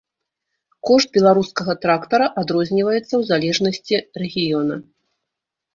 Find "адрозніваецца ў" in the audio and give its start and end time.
2.43-3.21